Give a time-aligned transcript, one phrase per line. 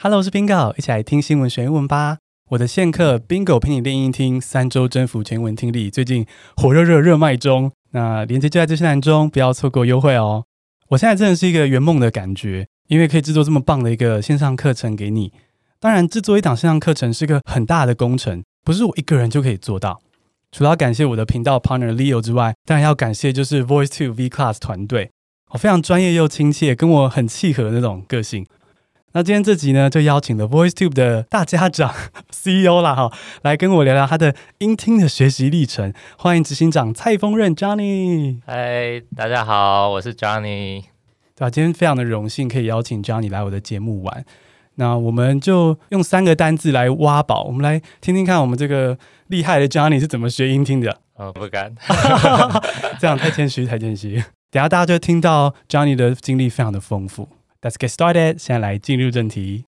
[0.00, 2.18] Hello，我是 Bingo，一起来听新闻学英文吧。
[2.50, 6.24] 我的线课 Bingo 陪你练英听，三周征服全文听力，最近
[6.56, 7.72] 火热热热卖中。
[7.90, 10.44] 那链接就在资讯栏中，不要错过优惠哦。
[10.90, 15.32] 我现在真的是一个圆梦的感觉，因为可以制作这么棒的一个线上课程给你。
[15.80, 20.00] 当然，制作一档线上课程是个很大的工程，不是我一个人就可以做到。
[20.52, 25.10] 除了要感谢我的频道 partner Leo 之外，当然要感谢就是 Voice2 V Class 团队。
[25.50, 28.46] 我非常专业又亲切，跟我很契合的那种个性。
[29.18, 31.92] 那今天这集呢，就邀请了 VoiceTube 的大家长
[32.30, 35.92] CEO 啦，哈，来跟我聊聊他的音听的学习历程。
[36.16, 38.38] 欢迎执行长蔡丰任 Johnny。
[38.46, 40.84] 嗨，大家好，我是 Johnny。
[41.34, 44.24] 对啊，今天非常的荣幸可以邀请 Johnny 来我的节目玩。
[44.76, 50.96] 那我们就用三个单字来挖宝，我们来听听看我们这个厉害的 Johnny 是怎么学音听的。
[51.16, 51.74] 哦，不敢，
[53.00, 54.22] 这样太谦虚，太谦虚。
[54.52, 57.28] 等下大家就听到 Johnny 的经历非常的丰富。
[57.60, 59.64] Let's get started，现在来进入正题。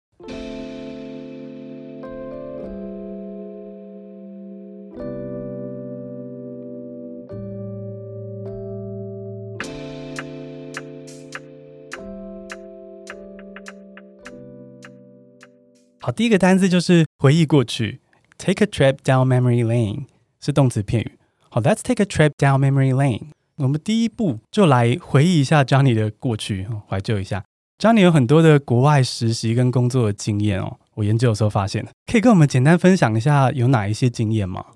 [16.00, 18.00] 好，第一个单字就是回忆过去
[18.36, 20.04] ，take a trip down memory lane
[20.42, 21.12] 是动词片语。
[21.48, 23.28] 好，Let's take a trip down memory lane。
[23.56, 27.44] 我们第一步就来回忆一下 Johnny 的过去，怀旧一下。
[27.78, 34.66] Johnny 有很多的国外实习跟工作的经验哦，我研究的时候发现的，可以跟我们简单分享一下有哪一些经验吗？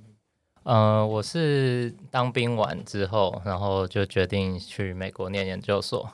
[0.62, 6.08] 呃，我是当兵完之后，然后就决定去美国念研究所。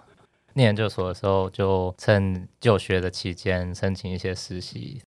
[0.54, 5.02] 念研究所的时候，就趁就学的期间申请一些实习。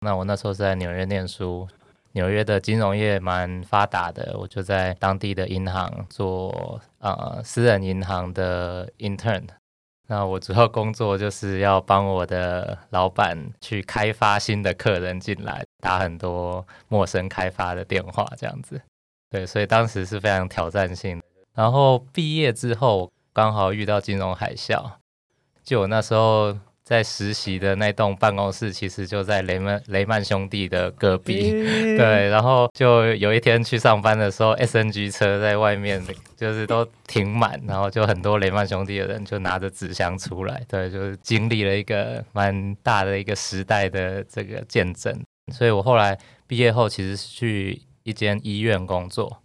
[0.00, 1.68] 那我那时候是在纽约念书。
[2.12, 9.42] 纽约的金融业蛮发达的，我就在当地的银行做呃私人银行的 intern。
[10.10, 18.82] 那我主要工作就是要帮我的老板去开发新的客人进来，打很多陌生开发的电话，这样子。
[19.30, 21.24] 对，所以当时是非常挑战性的。
[21.54, 24.90] 然后毕业之后，刚好遇到金融海啸，
[25.62, 26.58] 就我那时候。
[26.90, 31.52] 在实习的那栋办公室，其实就在雷曼雷曼兄弟的隔壁。
[31.96, 36.04] 对，然后就有一天去上班的时候，SNG 车在外面
[36.36, 40.60] 就是都停满，然后就很多雷曼兄弟的人就拿着纸箱出来。
[40.66, 45.16] 对，就是经历了一个蛮大的一个时代的这个见证。
[45.52, 46.18] 所以我后来
[46.48, 49.40] 毕业后，其实是去一间医院工作。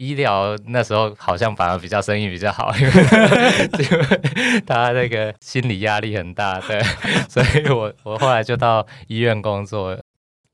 [0.00, 6.80] 医疗那时候好像反而比较生意比较好， 因为他那个心理压力很大，对，
[7.28, 9.94] 所以我我后来就到医院工作。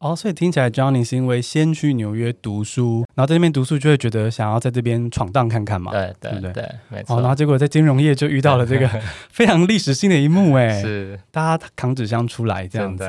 [0.00, 7.16] 哦，所以听起来 Johnny 是因为先去纽约读书，然后在那边读书就会觉得想要在这边闯荡看看嘛，对对对，对对没错。
[7.16, 8.90] 哦，然后结果在金融业就遇到了这个
[9.30, 13.04] 非常历史性的一幕，哎，是大家扛纸箱出来这样子。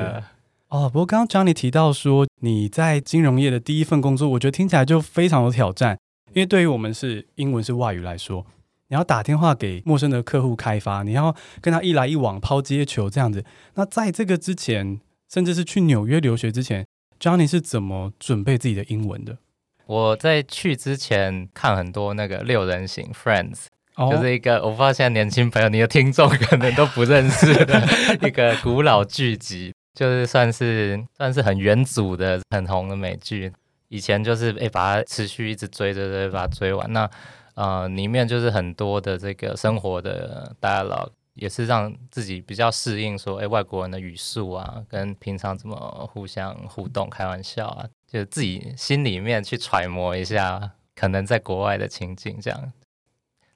[0.68, 5.98] 哦，不过刚刚 Johnny 提到说你在金融业的第一份工作，我觉得听起来就非常有挑战。
[6.32, 8.46] 因为对于我们是英文是外语来说，
[8.88, 13.44] 你要打电话给陌生的客户开发，你要跟他一来一往抛接球这样子。
[13.74, 16.86] 那在这个之前，甚至是去纽约留学之前
[17.20, 19.38] ，Johnny 是怎么准备自己的英文的？
[19.86, 23.66] 我在去之前看很多那个六人行 Friends，
[23.96, 27.82] 哦，就是一个我不知道现在年轻朋友你的听众可能都不认识的
[28.26, 33.52] 一个古老剧集，就是算是算是很元祖的很红的美剧。
[33.88, 36.92] 以前就是诶，把它持续一直追着追，把它追完。
[36.92, 37.10] 那
[37.54, 45.76] 呃，里面就是很多的这个生活的 dialogue，也是让自己比较适应说，诶，外国人的语速啊，跟平常怎么
[46.12, 52.72] 互相互动、开玩笑啊，就自己心里面去揣摩一下，可能在国外的情景这样。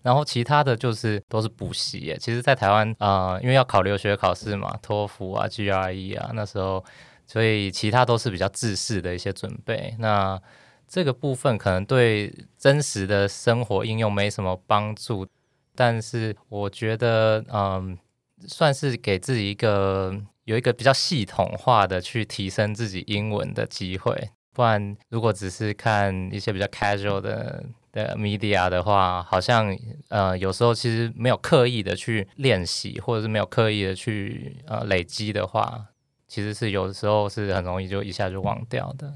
[0.03, 2.17] 然后其他的就是都是补习耶。
[2.19, 6.85] 其实，在台湾啊，因为要考留学考试嘛，托福啊、GRE 啊，那时候。
[7.33, 10.39] 所以其他都是比较自式的一些准备，那
[10.87, 15.27] 这个部分可能对真实的生活应用没什么帮助，
[15.75, 17.97] 但是我觉得，嗯，
[18.47, 24.29] 算是给自己一个有一个比较系统化的去提升自己英文的机会。
[24.53, 29.75] 不然，如果只是看一些比较 casual 的的 media 的话，好像
[30.11, 35.87] 呃有时候其实没有刻意的去练习，或者是没有刻意的去呃累积的话。
[36.33, 39.13] 其实是有的时候是很容易就一下就忘掉的。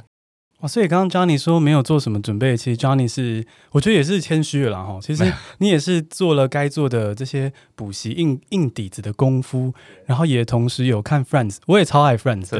[0.61, 4.99] 哦，所以刚刚 Johnny 说没有做什么准备，其实 Johnny 是我觉得也是谦虚了哈。
[5.01, 9.73] 其实你也是做了该做的这些补习硬硬底子的功夫，
[10.05, 12.55] 然后也同时有看 Friends，我也超爱 Friends，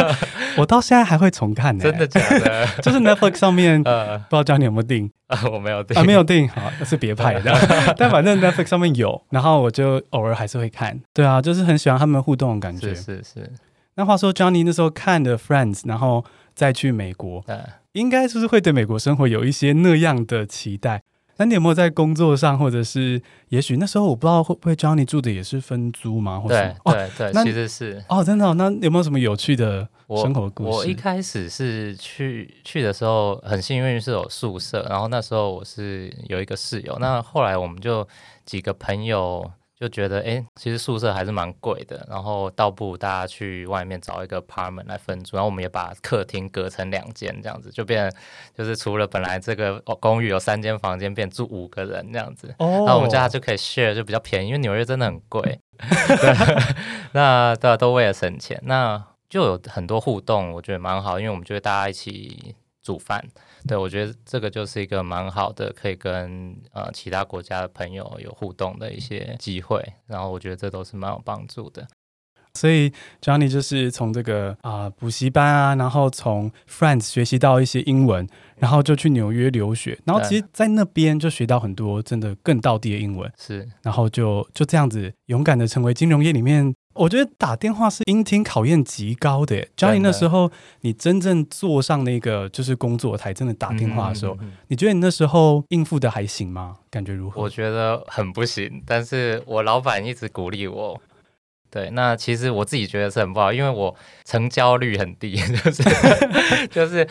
[0.56, 1.84] 我到现在还会重看呢。
[1.84, 2.66] 真的假的？
[2.80, 5.10] 就是 Netflix 上面，呃，不知道 Johnny 有没有订？
[5.26, 7.52] 啊，我没有订，啊，没有订，好，那是别派的。
[7.98, 10.98] 但反正 Netflix 上面有，然后我就偶尔还是会看。
[11.12, 12.94] 对啊，就是很喜欢他们互动的感觉。
[12.94, 13.52] 是是是。
[13.98, 16.24] 那话说，Johnny 那时候看的 Friends，然后
[16.54, 17.58] 再去美国，对，
[17.94, 21.02] 应该是不是会对美国生活有一些那样的期待？
[21.38, 26.38] 那你有没有在工作上，或者是也许那时候我不知道会不会 Johnny 住的也是分租吗？
[26.38, 26.54] 或者
[26.84, 28.54] 对对对，哦、其实是哦，真的、哦。
[28.54, 29.88] 那有没有什么有趣的
[30.22, 30.70] 生活故事？
[30.70, 36.96] 我，我一开始是去去的时候很幸运是有宿舍，然后那时候我是有一个室友。
[37.00, 38.06] 那后来我们就
[38.46, 39.50] 几个朋友。
[39.78, 48.12] 就觉得哎，其实宿舍还是蛮贵的，然后倒不如大家去外面找一个 apartment 来分租，然后我们也把客厅隔成两间，这样子就变
[48.56, 55.40] 就是除了本来这个公寓有三间房间，变住五个人这样子，哦、然后我们家就可以 share 就比较便宜，因为纽约真的很贵，
[55.78, 56.74] 对
[57.12, 63.24] 那对、啊、都为了省钱，那就有很多互动，我觉得蛮好，因为我们就会大家一起煮饭。
[63.66, 71.86] 对，我觉得这个就是一个蛮好的，可以跟呃其他国家的朋友有互动的一些机会，然后我觉得这都是蛮有帮助的。
[72.54, 78.26] 所以 Johnny 就是从这个啊、呃、补习班啊，然后从 Friends 学习到一些英文，
[78.56, 86.74] 然后就去纽约留学，然后其实在那边就学到很多真的更道地的英文，是，然后就就这样子勇敢的成为金融业里面。
[86.98, 89.66] 我觉得打电话是音听考验极高的。
[89.76, 90.50] Johnny 那时候
[90.80, 96.76] 你真正坐上那个就是工作台，真的打电话的时候，嗯嗯嗯、你觉得你那时候应付的还行吗？
[96.90, 97.40] 感觉如何？
[97.40, 101.00] 我觉得很不行，但是我老板一直鼓励我。
[101.70, 105.82] 对，那其实我自己觉得是很不好，因为我成交率很低， 就是
[106.72, 107.04] 就是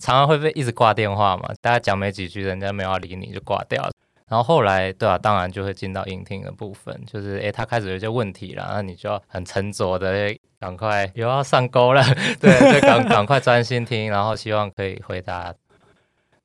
[0.00, 3.90] 常常会被一直挂电话嘛，大家讲没几句，人家没有要理你就挂掉了。
[4.28, 12.02] 然后后来，对啊，当然就会进到音听的部分，就是诶，他开始有一些问题了，那你就要很沉着的，赶快 又要上钩了，
[12.38, 15.54] 对，就赶 赶快专心听，然后希望可以回答。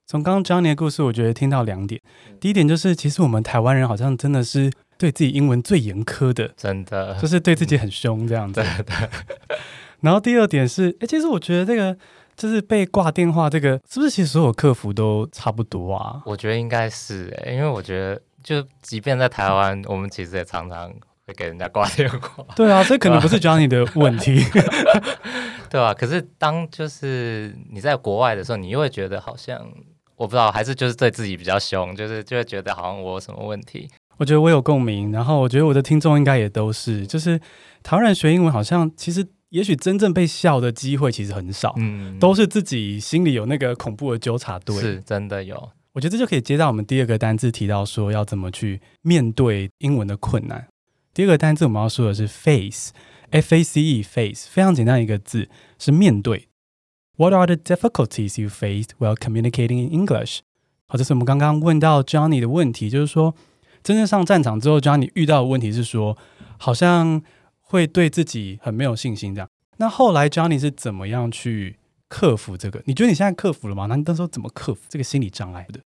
[0.06, 2.00] 从刚刚 Johnny 的故事，我觉得听到两点，
[2.39, 8.62] 第一点就是，其实我们台湾人好像真的是对自己英文最严苛的，真的，就是对自己很凶这样子。
[8.62, 9.09] 对对。
[10.00, 11.97] 然后第二点是，诶，其实我觉得这个。
[12.35, 16.21] 就是被挂电话，这个是不是其实所有客服都差不多啊？
[16.25, 20.91] 我觉得应该是因为我觉得就即便在台湾，我们其实也常常
[21.27, 22.44] 会给人家挂电话。
[22.56, 24.44] 对啊，这可能不是 Johnny 的问题，
[25.69, 25.94] 对吧、啊？
[25.94, 29.63] 可是当就是你在国外的时候，你又会觉得好像
[30.15, 33.88] 我不知道，还是就是对自己比较凶，就是就会觉得好像我有什么问题。
[34.18, 37.39] 我觉得我有共鸣，然后我觉得我的听众应该也都是，就是
[37.83, 39.24] 台湾人学英文好像其实。
[39.54, 45.70] 也许真正被笑的机会其实很少，嗯，都是自己心里有那个恐怖的纠察队，是真的有。
[45.92, 50.68] 我觉得这就可以接到我们第二个单字，提到说要怎么去面对英文的困难。
[51.14, 55.48] 第二个单字我们要说的是 face，f a c e，face，非常简单一个字，
[55.78, 56.48] 是面对。
[57.18, 60.40] What are the difficulties you faced while communicating in English？
[60.88, 63.36] 好，这是我们刚刚问到 Johnny 的问题，就是说
[63.84, 66.18] 真正上战场之后，Johnny 遇到的问题是说，
[66.58, 67.22] 好像。
[67.74, 69.50] 会对自己很没有信心，这样。
[69.78, 72.80] 那后来 Johnny 是怎么样去克服这个？
[72.86, 73.88] 你觉得你现在克服了吗？
[73.88, 75.80] 那你当时怎么克服这个心理障碍的？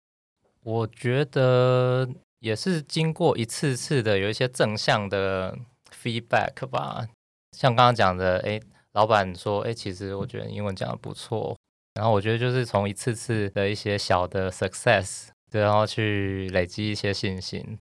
[0.63, 2.09] 我觉得
[2.39, 5.55] 也是经过一次次的有一些正向的
[6.03, 7.07] feedback 吧。
[7.53, 11.55] 像刚刚讲的，诶，老板说，诶，其实我觉得英文讲得不错。
[11.93, 17.77] 然后我觉得就是从一次次的一些小的 success，然后去累积一些信心。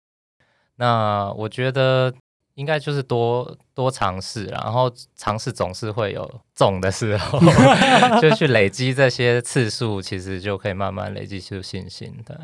[0.75, 2.12] 那我觉得。
[2.62, 7.40] 应该就是多多尝试，然后尝试总是会有中的时候，
[8.22, 12.14] 就去累积这些次数，其实就可以慢慢累积出信心。
[12.24, 12.36] 对，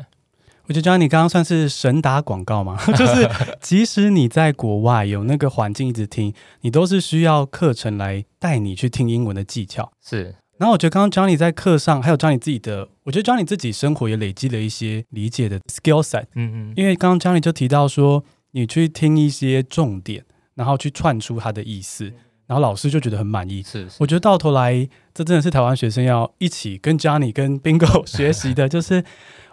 [0.67, 3.29] 我觉得 Johnny 你刚刚算是神打广告嘛，就是
[3.61, 9.89] 即使你在国外有那个环境一直听，你都是需要课程来带你去听英文的技巧。
[10.05, 16.25] 是，然后我觉得刚刚 Johnny 在课上，还有 Johnny 自己的，我觉得 Johnny 自己生活也累积了一些理解的 skill set。
[16.35, 18.25] 嗯嗯，因为刚刚 Johnny 就提到说。
[18.51, 20.25] 你去听一些重点，
[20.55, 22.11] 然后去串出它的意思，
[22.47, 23.61] 然后老师就觉得很满意。
[23.61, 29.03] 是，是，我觉得到头来，这真的是台湾学生要一起跟 Johnny 跟 Bingo 学习的， 就是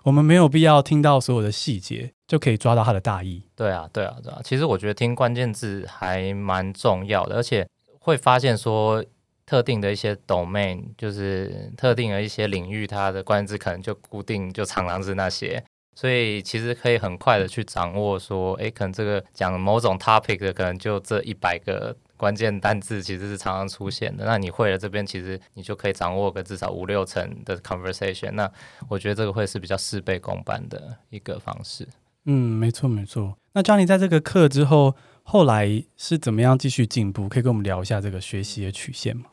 [0.04, 3.42] 我们没有必要听到所有的细节，就可以抓到它的大意。
[3.54, 4.40] 对啊，对啊，对啊。
[4.42, 7.68] 其实我觉得听关键字还蛮重要的，而且
[8.00, 9.04] 会发现说
[9.44, 15.62] 特定的一些 domain，就是特定的一些领域，它的关键字可能就固定，就常常是那些。
[15.96, 24.26] 所以其实可以很快的去掌握，说，哎，可能这个讲某种 topic 的，可能就这一百个关键单字，其实是常常出现的。
[24.26, 28.32] 那你会了这边，其实你就可以掌握个至少五六成的 conversation。
[28.32, 28.48] 那
[28.90, 31.88] 我觉得这个会是比较事倍功半的一个方式。
[32.26, 33.38] 嗯，没错没错。
[33.54, 37.26] 那 Johnny 在这个课之后，后来是怎么样继续进步？
[37.26, 39.24] 可以跟我们聊一下这个学习的曲线吗？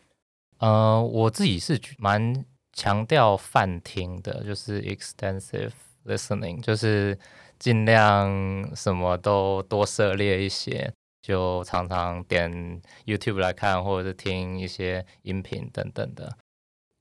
[0.59, 5.71] 呃，我自己是蛮强调泛听的，就是 extensive。
[6.05, 7.17] Listening 就是
[7.57, 10.91] 尽量什么都多涉猎一些，
[11.21, 16.35] 就常常点 YouTube 来看，或者是听一些音频等等的。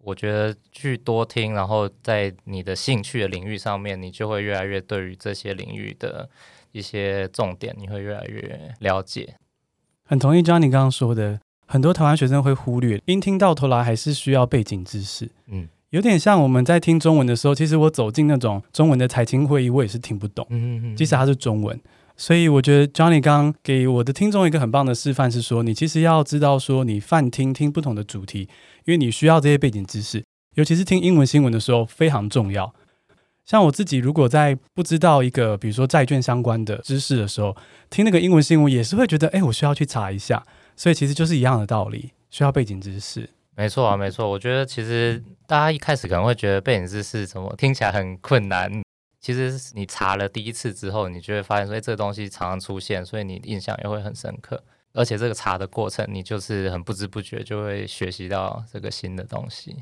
[0.04, 6.28] 我觉得去多听，然后在你的兴趣的领域上面，你就会越来越对于这些领域的
[6.72, 9.36] 一些重点，你会越来越了解。
[10.04, 15.30] 很同意 Johnny 刚刚说的，很多台湾学生会忽略，音听到头来还是需要背景知识。
[15.46, 20.46] 嗯，有点像我们在听中文的时候，其实我走进那种中文的财经会议，我也是听不懂。
[20.48, 21.78] 嗯嗯嗯，即使它是中文。
[22.16, 28.48] 所以我觉得 Johnny 刚刚给我的听众一个很棒的示范是说，你其实要知道说，你泛听听不同的主题，
[28.86, 32.74] 因为你需要这些背景知识，尤其是听英文新闻的时候非常重要。
[33.44, 37.54] 像我自己如果在不知道一个比如说债券相关的知识的时候，
[37.90, 40.42] 听那个英文新闻也是会觉得，哎，我需要去查一下。
[40.74, 43.28] 所以其实就是一样的道理，需要背景知识。
[43.54, 44.28] 没错啊，没错。
[44.28, 48.82] 我觉得其实大家一开始可能会觉得背景知识怎么听起来很困难。
[49.20, 54.64] 其实你查了第一次之后，你就会发现说，哎，这个东西常常出现，所以你印象也会很深刻。
[54.94, 59.76] 而且这个查的过程，你就是很不知不觉就会学习到这个新的东西。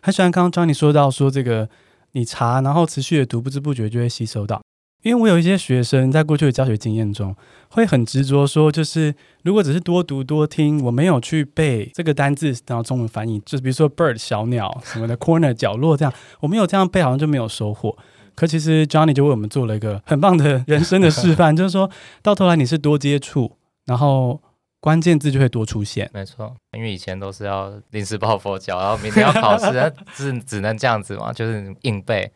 [0.00, 1.68] 很喜欢刚刚 Johnny 说到说这个，
[2.12, 4.61] 你查然后持续的读，不知不觉就会吸收到。
[5.02, 7.34] 因为我有一些学生在过去的教学经验中，
[7.68, 17.96] 会很执着说，就是如果只是多读多听，我没有去背这个单字，然后中文翻译，就是比如说 bird 小鸟什么的 corner 角落这样，我没有这样背，好像就没有收获。
[18.34, 21.90] 可其实 Johnny 就为我们做了一个很棒的人生的示范，就是说
[22.22, 24.40] 到头来你是多接触，然后
[24.80, 26.08] 关键字就会多出现。
[26.14, 32.32] 没错，因为以前都是要临时抱佛脚，然后明天要考试，只只能这样子嘛，就是硬背，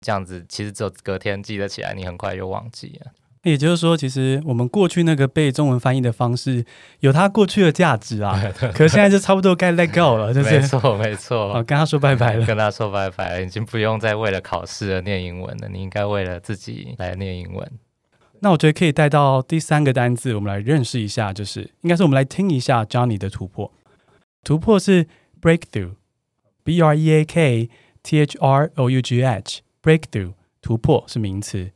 [0.00, 3.12] 这样子其实只有隔天记得起来，你很快就忘记了。
[3.44, 6.64] 也就是说，其实我们过去那个背中文翻译的方式
[7.00, 8.38] 有它过去的价值啊，
[8.74, 17.70] 可是现在就差不多该 let go 了，就是没错没错， 哦，跟他说拜拜了，跟他说拜拜了，已经不用再为了考试而念英文了，你应该为了自己来念英文。
[18.40, 23.72] 那我觉得可以带到第三个单字，我们来认识一下，就是应该是我们来听一下 Johnny 的突破。
[24.44, 25.06] 突破是
[25.40, 27.70] breakthrough，b r e a k
[28.02, 29.22] t h r o u g
[29.88, 31.70] h，breakthrough 突破是名词。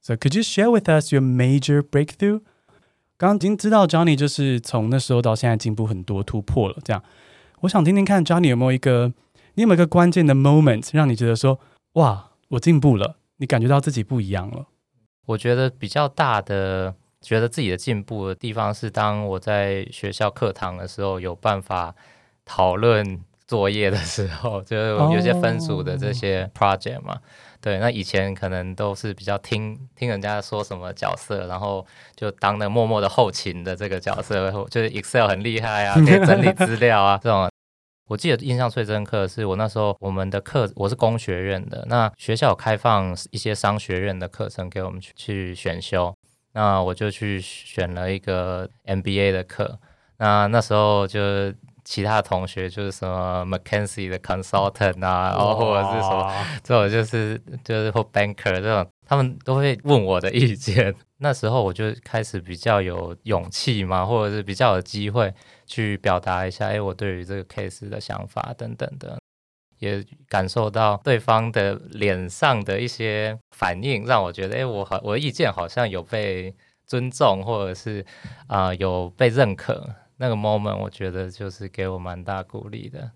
[0.00, 2.40] So could you share with us your major breakthrough？
[3.18, 6.78] 刚刚已经知道 Johnny 就是从那时候到现在进步很多，突破了。
[6.82, 7.02] 这样，
[7.60, 9.12] 我想听听看 Johnny 有没有一个，
[9.54, 11.60] 你有没有一个关键的 moment 让你觉得说，
[11.92, 14.68] 哇，我进步了，你感觉到自己不一样了？
[15.26, 21.94] 我觉得比较大的，觉得自己的进步的地方是，当我在学校课堂的时候，有办法
[22.46, 27.20] 讨论作业的时候，就是有些分组的这些 project 嘛。
[27.60, 27.64] Oh.
[27.64, 31.86] 对，那以前可能都是比较听听人家说什么角色，然后
[32.16, 37.50] 就当那默默的后勤的这个角色，就是 Excel 很厉害啊，可以整理 资料啊这种。
[38.08, 46.14] 我记得印象最深刻的是我那时候我们的课，我是工学院的，那学校有开放一些商学院的课程给我们去去选修，
[46.54, 49.78] 那我就去选了一个 MBA 的课，
[50.16, 51.20] 那那时候就。
[51.90, 56.32] 其他同学就是什么 McKinsey 的 consultant 啊，然后或者是什么
[56.62, 60.94] 这种就是就是或 banker 这种，他们都会问我的意见。
[61.18, 65.34] 那时候我就开始比较有勇气嘛，或者是比较有机会
[65.66, 69.18] 去表达一下，哎，我对于这个 case 的想法等等的，
[69.80, 76.54] 也感受到对方的脸上的一些反应，让我觉得，哎，我好，我的意见好像有被
[76.86, 78.06] 尊重，或者是
[78.46, 79.92] 啊、呃、有被认可。
[80.20, 83.12] 那个 moment 我觉得就是给我蛮大鼓励的，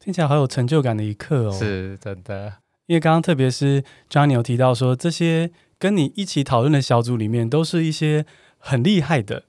[0.00, 1.52] 听起来好有成就感的一刻哦。
[1.52, 2.54] 是真的，
[2.86, 8.26] 因为刚刚特别是 Johnny 有提到说，这些跟你一起讨论的小组里面都是一些
[8.58, 9.44] 很厉害的，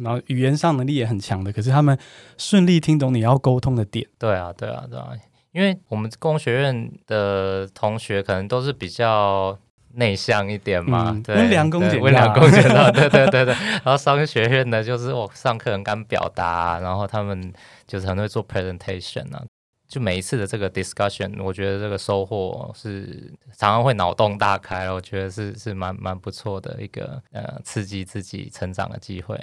[0.00, 1.98] 然后语言上能力也很强的，可是他们
[2.38, 4.08] 顺利听懂你要沟通的点。
[4.18, 5.10] 对啊，对啊，对啊，
[5.52, 9.58] 因为我们工学院的同学可能都是比较。
[9.96, 13.54] 内向一点嘛，嗯、对，温良恭俭，温良恭俭让， 对对对对。
[13.54, 17.52] 然后商学院呢，就是我上课很敢表达，然后他们
[17.86, 19.42] 就是很会做 presentation 啊。
[19.86, 29.34] 就每一次的这个 discussion，我觉得这个收获是常常会脑洞大开，我觉得是是蛮蛮不错的一个呃刺激自己成长的机会。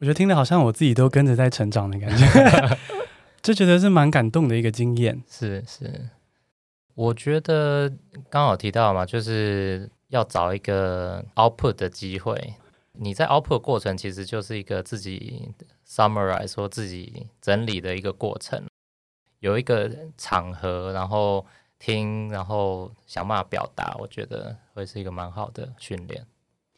[0.00, 2.78] 我觉得听的好像我自己都跟着在成长的感觉，
[3.40, 5.22] 就觉得是蛮感动的一个经验。
[5.30, 6.10] 是是。
[6.96, 7.92] 我觉得
[8.30, 12.54] 刚好提到嘛，就是要找一个 output 的机会。
[12.92, 15.50] 你在 output 过程其实就是一个自己
[15.86, 18.64] summarize 说自己整理的一个过程，
[19.40, 21.44] 有一个场合，然后
[21.78, 26.24] 听，然后想办法表达，我觉得会是一个蛮好的训练。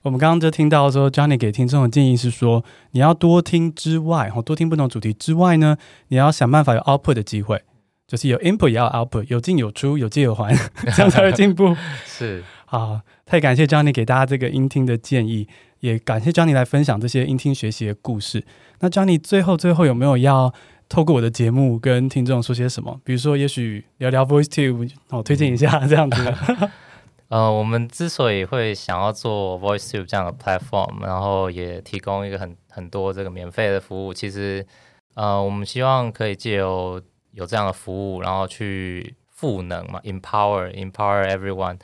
[0.03, 5.77] 我们刚刚就听到说，Johnny 给听众的建议是说，你要多听之外，多听不同主题之外呢，
[6.09, 7.63] 你要想办法有 output 的机会。
[8.09, 10.53] 就是有 input 也要 output，有进有出，有借有还，
[10.97, 11.77] 这样才会进步。
[12.07, 15.47] 是，啊，太感谢 Johnny 给大家这个音听的建议，
[15.81, 18.43] 也感谢 Johnny 来分享这些音听学习的故事。
[18.81, 20.53] 那 Johnny 最后最后有没有要
[20.89, 22.99] 透过我的节目跟听众说些什么？
[23.05, 26.35] 比如说，也许聊聊 VoiceTube，我推荐一下这样子。
[27.29, 34.67] 呃，我们之所以会想要做 VoiceTube 这样的 platform，然后也提供一个很很多这个免费的服务，其实
[35.15, 36.99] 呃，我们希望可以借由
[37.33, 39.15] 有这样的服务，然后去。
[39.39, 41.79] 赋能嘛，empower empower everyone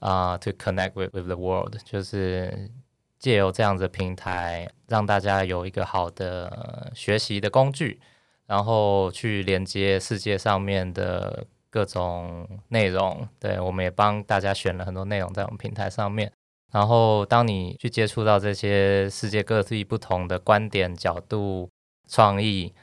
[0.00, 2.68] 啊、，to connect with with the world，就是
[3.20, 8.00] 借由这样子的平台，让大家有一个好的学习的工具，
[8.46, 13.28] 然后去连接世界上面的各种内容。
[13.38, 16.32] 对，我们也帮大家选了很多内容在我们平台上面。
[16.72, 21.70] 然后，当你去接触到这些世界各地不同的观点、角度、
[22.08, 22.74] 创意，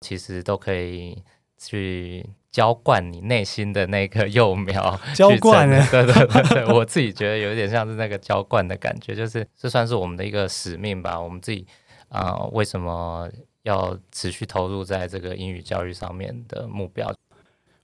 [0.00, 1.22] 其实都可以
[1.66, 2.26] 去。
[2.54, 5.84] 浇灌你内心的那个幼苗， 浇灌呢？
[5.90, 11.20] 对对对对，我自己觉得有一点像是那个浇灌的感觉，就是 这算是我们的一个使命吧。
[11.20, 11.66] 我们自己
[12.10, 13.28] 啊、呃，为什么
[13.64, 17.12] 要持续投入在这个英语教育上面的目标？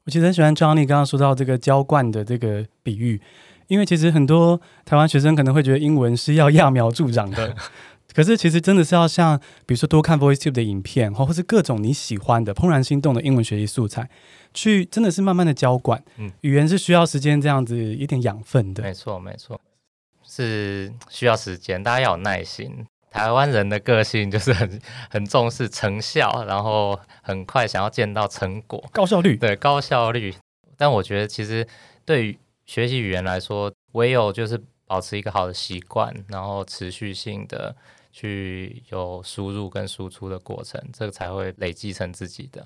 [0.05, 3.21] 我其实很喜欢 Johnny 刚刚说到这个浇灌的这个比喻，
[3.67, 7.57] 因为其实很多台湾学生可能会觉得英文是要揠苗助长的。
[8.13, 14.11] 可是，其实真的是要像，比如说多看 VoiceTube 的影片，或或是各种你喜欢的、怦然心动的英文学习素材，
[14.53, 16.03] 去真的是慢慢的浇灌。
[16.17, 18.83] 嗯，语言是需要时间这样子一点养分的。
[18.83, 19.61] 没错，没错，
[20.27, 22.85] 是需要时间，大家要有耐心。
[23.13, 29.37] 台湾人的个性就是很 很重视成效，然后很快想要见到成果，高效率。
[29.37, 30.35] 对，高效率。
[30.77, 31.67] 但我觉得，其实
[32.05, 37.77] 对于学习语言来说，唯有就是保持一个好的习惯，然后持续性的。
[38.13, 42.63] 去有输入跟输出的过程，这个才会累积成自己的。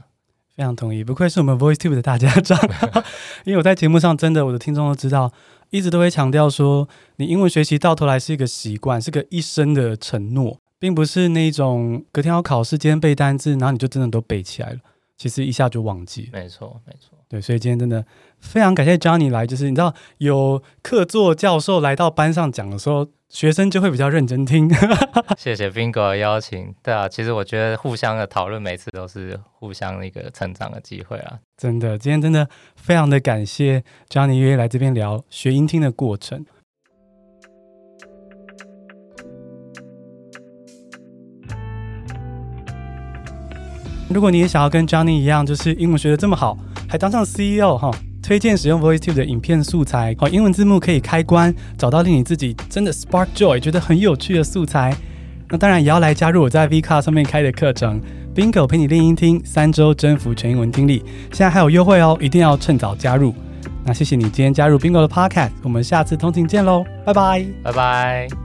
[0.54, 2.56] 非常同意，不愧是我们 VoiceTube 的大家长，
[3.44, 5.32] 因为我在节目上真的，我的听众都知道，
[5.70, 14.78] 一直都会强调说，你英文学习到头来是一个习惯，是个一生的承诺，并不是那种隔天要考试，今天背单字，然后你就真的都背起来了。
[15.16, 16.28] 其实一下就忘记。
[16.32, 17.18] 没错，没错。
[17.28, 18.04] 对，所以今天真的
[18.38, 24.70] 非常感谢 Johnny 来，就是你知道有客座教授来到班上讲的时候，学生就会比较认真听。
[25.36, 26.72] 谢谢 Bingo 的邀请。
[26.84, 31.40] 对啊，其实我觉得互相的讨论，每次都是互相一个成长的机会啊。
[31.56, 36.46] 真的，今天真的非常的感谢 Johnny 愿意来这边聊学音听的过程。
[44.08, 46.56] 如果你也想要跟 Johnny 一样，就是英文学的这么好，
[46.88, 47.90] 还当上 CEO 哈。
[48.24, 54.96] 推荐使用 VoiceTube 的影片素材，好，英文字幕可以开关，找到令你自己真的 Spark Joy，觉得很有趣的素材。
[55.50, 58.00] 那当然也要来加入我在 VCar 上面开的课程
[58.34, 63.34] ，Bingo 陪你练英听，三周征服全英文听力，现在还有优惠哦，一定要趁早加入。
[63.84, 68.43] 那谢谢你今天加入 Bingo 的 Podcast，我们下次通勤见喽，拜拜，拜拜。